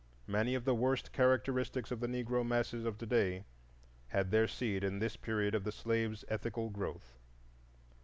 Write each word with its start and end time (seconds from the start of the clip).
Many 0.25 0.55
of 0.55 0.65
the 0.65 0.73
worst 0.73 1.11
characteristics 1.13 1.91
of 1.91 1.99
the 1.99 2.07
Negro 2.07 2.43
masses 2.43 2.85
of 2.85 2.97
to 2.97 3.05
day 3.05 3.45
had 4.07 4.31
their 4.31 4.47
seed 4.47 4.83
in 4.83 4.97
this 4.97 5.15
period 5.15 5.53
of 5.53 5.63
the 5.63 5.71
slave's 5.71 6.25
ethical 6.27 6.71
growth. 6.71 7.19